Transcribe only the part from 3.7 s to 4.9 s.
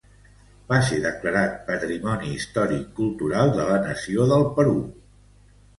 la Nació del Perú.